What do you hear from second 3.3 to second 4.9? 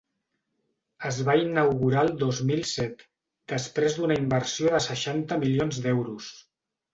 després d’una inversió de